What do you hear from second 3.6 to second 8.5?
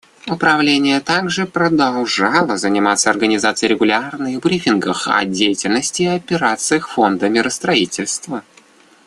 регулярных брифингов о деятельности и операциях Фонда миростроительства.